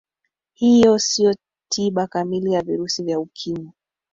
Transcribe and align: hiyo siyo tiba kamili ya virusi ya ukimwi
hiyo 0.53 0.99
siyo 0.99 1.33
tiba 1.71 2.07
kamili 2.07 2.53
ya 2.53 2.61
virusi 2.61 3.09
ya 3.09 3.19
ukimwi 3.19 3.71